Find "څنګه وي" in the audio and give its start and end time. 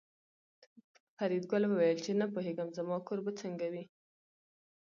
3.41-3.83